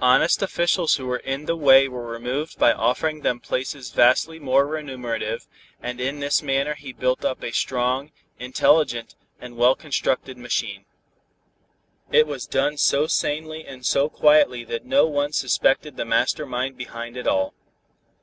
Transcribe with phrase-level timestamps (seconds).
[0.00, 4.66] Honest officials who were in the way were removed by offering them places vastly more
[4.66, 5.46] remunerative,
[5.82, 10.86] and in this manner he built up a strong, intelligent and well constructed machine.
[12.10, 16.78] It was done so sanely and so quietly that no one suspected the master mind
[16.78, 17.52] behind it all.